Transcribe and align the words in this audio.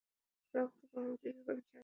রক্তবমন 0.53 1.11
কিছুক্ষণ 1.15 1.57
শান্ত 1.57 1.67
ছিল। 1.67 1.79